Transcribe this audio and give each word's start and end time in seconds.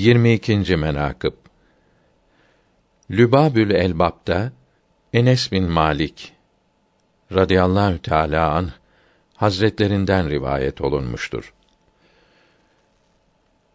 22. 0.00 0.76
menakıb 0.76 1.32
Lübabül 3.10 3.70
Elbab'da 3.70 4.52
Enes 5.12 5.52
bin 5.52 5.64
Malik 5.64 6.32
radıyallahu 7.32 8.02
teala 8.02 8.50
an 8.50 8.70
hazretlerinden 9.36 10.30
rivayet 10.30 10.80
olunmuştur. 10.80 11.54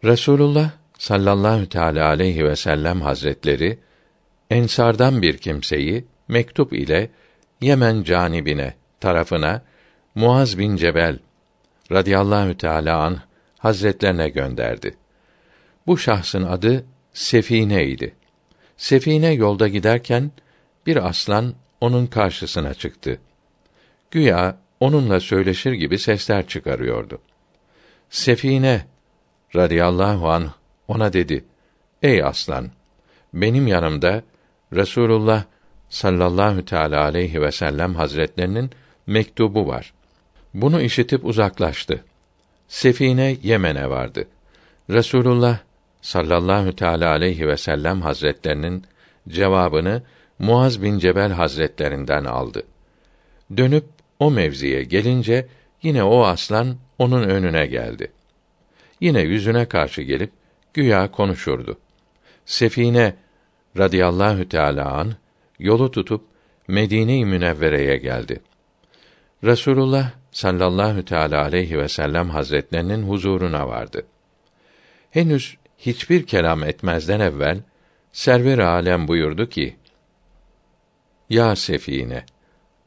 Resulullah 0.04 0.70
sallallahu 0.98 1.68
teala 1.68 2.06
aleyhi 2.06 2.44
ve 2.44 2.56
sellem 2.56 3.00
hazretleri 3.00 3.78
ensardan 4.50 5.22
bir 5.22 5.38
kimseyi 5.38 6.04
mektup 6.28 6.72
ile 6.72 7.10
Yemen 7.60 8.02
canibine 8.02 8.74
tarafına 9.00 9.62
Muaz 10.14 10.58
bin 10.58 10.76
Cebel 10.76 11.18
radıyallahu 11.92 12.56
teala 12.56 13.02
an 13.02 13.18
hazretlerine 13.58 14.28
gönderdi. 14.28 15.05
Bu 15.86 15.98
şahsın 15.98 16.42
adı 16.42 16.84
Sefine 17.12 17.86
idi. 17.86 18.14
Sefine 18.76 19.32
yolda 19.32 19.68
giderken 19.68 20.30
bir 20.86 21.08
aslan 21.08 21.54
onun 21.80 22.06
karşısına 22.06 22.74
çıktı. 22.74 23.20
Güya 24.10 24.58
onunla 24.80 25.20
söyleşir 25.20 25.72
gibi 25.72 25.98
sesler 25.98 26.46
çıkarıyordu. 26.46 27.18
Sefine 28.10 28.86
radıyallahu 29.56 30.28
an 30.28 30.50
ona 30.88 31.12
dedi: 31.12 31.44
Ey 32.02 32.22
aslan, 32.22 32.70
benim 33.34 33.66
yanımda 33.66 34.22
Resulullah 34.72 35.44
sallallahu 35.88 36.64
teala 36.64 37.04
aleyhi 37.04 37.42
ve 37.42 37.52
sellem 37.52 37.94
hazretlerinin 37.94 38.70
mektubu 39.06 39.66
var. 39.66 39.92
Bunu 40.54 40.80
işitip 40.80 41.24
uzaklaştı. 41.24 42.04
Sefine 42.68 43.36
Yemen'e 43.42 43.90
vardı. 43.90 44.28
Resulullah 44.90 45.58
sallallahu 46.06 46.76
teala 46.76 47.10
aleyhi 47.10 47.48
ve 47.48 47.56
sellem 47.56 48.00
hazretlerinin 48.00 48.84
cevabını 49.28 50.02
Muaz 50.38 50.82
bin 50.82 50.98
Cebel 50.98 51.32
hazretlerinden 51.32 52.24
aldı. 52.24 52.62
Dönüp 53.56 53.84
o 54.18 54.30
mevziye 54.30 54.82
gelince 54.82 55.46
yine 55.82 56.04
o 56.04 56.24
aslan 56.24 56.76
onun 56.98 57.22
önüne 57.22 57.66
geldi. 57.66 58.12
Yine 59.00 59.20
yüzüne 59.20 59.64
karşı 59.64 60.02
gelip 60.02 60.30
güya 60.74 61.10
konuşurdu. 61.10 61.78
Sefine 62.44 63.14
radıyallahu 63.78 64.48
teala 64.48 64.92
an 64.92 65.12
yolu 65.58 65.90
tutup 65.90 66.24
Medine-i 66.68 67.24
Münevvere'ye 67.24 67.96
geldi. 67.96 68.40
Resulullah 69.44 70.10
sallallahu 70.30 71.04
teala 71.04 71.42
aleyhi 71.42 71.78
ve 71.78 71.88
sellem 71.88 72.30
hazretlerinin 72.30 73.02
huzuruna 73.02 73.68
vardı. 73.68 74.06
Henüz 75.10 75.56
hiçbir 75.78 76.26
kelam 76.26 76.62
etmezden 76.62 77.20
evvel 77.20 77.60
Server 78.12 78.58
alem 78.58 79.08
buyurdu 79.08 79.48
ki: 79.48 79.76
Ya 81.30 81.56
Sefine, 81.56 82.24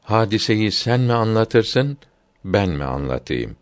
hadiseyi 0.02 0.72
sen 0.72 1.00
mi 1.00 1.12
anlatırsın, 1.12 1.98
ben 2.44 2.68
mi 2.68 2.84
anlatayım? 2.84 3.56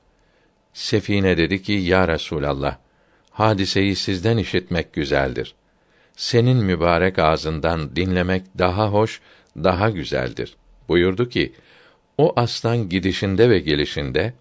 Sefine 0.73 1.37
dedi 1.37 1.63
ki: 1.63 1.73
Ya 1.73 2.09
Resulallah, 2.09 2.77
hadiseyi 3.31 3.97
sizden 3.97 4.37
işitmek 4.37 4.93
güzeldir. 4.93 5.55
Senin 6.17 6.57
mübarek 6.57 7.19
ağzından 7.19 7.97
dinlemek 7.97 8.43
daha 8.59 8.89
hoş, 8.89 9.21
daha 9.57 9.91
güzeldir. 9.91 10.57
Buyurdu 10.89 11.29
ki: 11.29 11.53
O 12.19 12.33
aslan 12.37 12.89
gidişinde 12.89 13.51
ve 13.51 13.59
gelişinde 13.59 14.35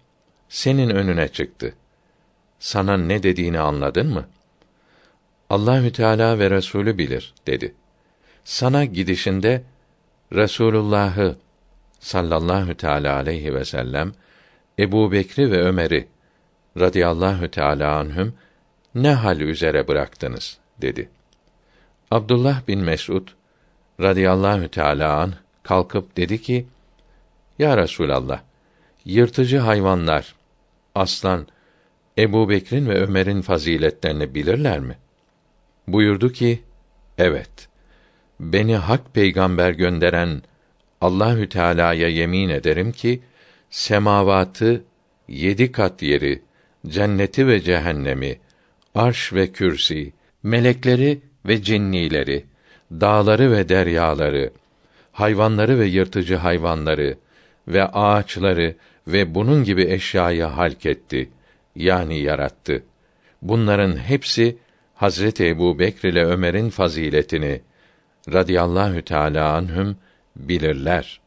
senin 0.48 0.90
önüne 0.90 1.28
çıktı. 1.28 1.74
Sana 2.58 2.96
ne 2.96 3.22
dediğini 3.22 3.60
anladın 3.60 4.06
mı?' 4.14 4.28
Allahü 5.50 5.92
Teala 5.92 6.38
ve 6.38 6.50
Resulü 6.50 6.98
bilir 6.98 7.34
dedi. 7.46 7.74
Sana 8.44 8.84
gidişinde 8.84 9.62
Resulullah'ı 10.32 11.36
sallallahu 12.00 12.74
teala 12.74 13.14
aleyhi 13.14 13.54
ve 13.54 13.64
sellem 13.64 14.12
Ebu 14.78 15.12
Bekri 15.12 15.50
ve 15.50 15.62
Ömer'i 15.62 16.08
radıyallahu 16.78 17.50
teala 17.50 17.96
anhüm 17.96 18.34
ne 18.94 19.12
hal 19.12 19.40
üzere 19.40 19.88
bıraktınız 19.88 20.58
dedi. 20.80 21.08
Abdullah 22.10 22.68
bin 22.68 22.80
Mesud 22.80 23.28
radıyallahu 24.00 24.68
teala 24.68 25.16
an 25.20 25.34
kalkıp 25.62 26.16
dedi 26.16 26.42
ki: 26.42 26.66
Ya 27.58 27.76
Resulallah, 27.76 28.40
yırtıcı 29.04 29.58
hayvanlar, 29.58 30.34
aslan, 30.94 31.46
Ebu 32.18 32.48
Bekir'in 32.48 32.88
ve 32.88 33.00
Ömer'in 33.00 33.42
faziletlerini 33.42 34.34
bilirler 34.34 34.78
mi?' 34.78 34.96
Buyurdu 35.92 36.32
ki: 36.32 36.62
Evet. 37.18 37.68
Beni 38.40 38.76
hak 38.76 39.14
peygamber 39.14 39.70
gönderen 39.70 40.42
Allahü 41.00 41.48
Teala'ya 41.48 42.08
yemin 42.08 42.48
ederim 42.48 42.92
ki 42.92 43.20
semavatı 43.70 44.84
yedi 45.28 45.72
kat 45.72 46.02
yeri, 46.02 46.42
cenneti 46.86 47.46
ve 47.46 47.60
cehennemi, 47.60 48.38
arş 48.94 49.32
ve 49.32 49.52
kürsi, 49.52 50.12
melekleri 50.42 51.20
ve 51.46 51.62
cinnileri, 51.62 52.44
dağları 52.90 53.52
ve 53.52 53.68
deryaları, 53.68 54.50
hayvanları 55.12 55.78
ve 55.78 55.86
yırtıcı 55.86 56.36
hayvanları 56.36 57.18
ve 57.68 57.84
ağaçları 57.84 58.74
ve 59.06 59.34
bunun 59.34 59.64
gibi 59.64 59.82
eşyayı 59.82 60.44
halk 60.44 60.86
etti 60.86 61.30
yani 61.76 62.20
yarattı. 62.20 62.82
Bunların 63.42 63.96
hepsi 63.96 64.58
Hazreti 64.98 65.46
Ebu 65.46 65.78
Bekr 65.78 66.08
ile 66.08 66.24
Ömer'in 66.24 66.70
faziletini 66.70 67.60
radıyallahu 68.32 69.02
teâlâ 69.02 69.52
anhüm 69.52 69.96
bilirler. 70.36 71.20